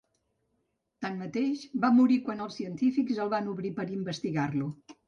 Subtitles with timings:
[1.05, 4.75] Tanmateix, va morir quan els científics el van obrir per investigar-lo.